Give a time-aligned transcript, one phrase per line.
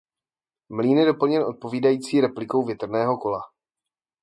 [0.71, 3.41] Mlýn je doplněn odpovídající replikou větrného kola.